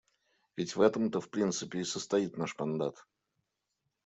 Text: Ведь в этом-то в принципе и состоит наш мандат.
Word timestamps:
Ведь 0.57 0.75
в 0.75 0.81
этом-то 0.81 1.21
в 1.21 1.29
принципе 1.29 1.81
и 1.81 1.83
состоит 1.83 2.35
наш 2.35 2.57
мандат. 2.57 3.05